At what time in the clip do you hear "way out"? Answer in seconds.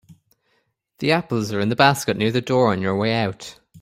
2.97-3.59